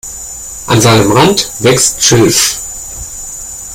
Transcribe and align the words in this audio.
An 0.65 0.81
seinem 0.81 1.11
Rand 1.11 1.51
wächst 1.63 2.01
Schilf. 2.03 2.59